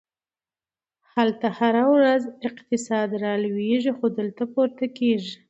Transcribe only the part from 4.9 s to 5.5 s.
کیږي!